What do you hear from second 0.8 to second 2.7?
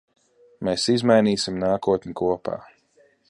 izmainīsim nākotni kopā.